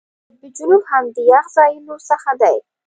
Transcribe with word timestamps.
قطب 0.29 0.39
جنوب 0.59 0.83
هم 0.93 1.05
د 1.15 1.17
یخ 1.31 1.45
ځایونو 1.57 1.95
څخه 2.09 2.31
دی. 2.41 2.55